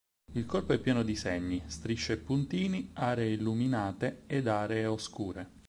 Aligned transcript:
Il 0.33 0.47
corpo 0.47 0.73
è 0.73 0.79
pieno 0.79 1.03
di 1.03 1.15
segni, 1.15 1.61
strisce 1.67 2.13
e 2.13 2.17
puntini, 2.17 2.89
aree 2.93 3.33
illuminate 3.33 4.23
ed 4.25 4.47
aree 4.47 4.87
oscure. 4.87 5.47